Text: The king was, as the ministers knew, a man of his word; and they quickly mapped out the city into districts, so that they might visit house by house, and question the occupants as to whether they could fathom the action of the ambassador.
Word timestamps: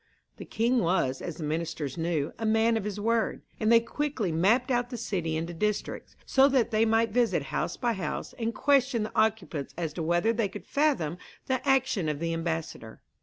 The 0.37 0.45
king 0.45 0.79
was, 0.79 1.21
as 1.21 1.37
the 1.37 1.43
ministers 1.43 1.95
knew, 1.95 2.33
a 2.39 2.43
man 2.43 2.75
of 2.75 2.85
his 2.85 2.99
word; 2.99 3.43
and 3.59 3.71
they 3.71 3.79
quickly 3.79 4.31
mapped 4.31 4.71
out 4.71 4.89
the 4.89 4.97
city 4.97 5.37
into 5.37 5.53
districts, 5.53 6.15
so 6.25 6.47
that 6.47 6.71
they 6.71 6.85
might 6.85 7.11
visit 7.11 7.43
house 7.53 7.77
by 7.77 7.93
house, 7.93 8.33
and 8.39 8.51
question 8.51 9.03
the 9.03 9.15
occupants 9.15 9.75
as 9.77 9.93
to 9.93 10.01
whether 10.01 10.33
they 10.33 10.49
could 10.49 10.65
fathom 10.65 11.19
the 11.45 11.61
action 11.69 12.09
of 12.09 12.17
the 12.17 12.33
ambassador. 12.33 12.99